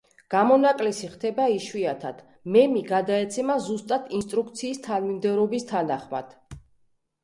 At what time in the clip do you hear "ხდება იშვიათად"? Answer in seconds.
1.11-2.25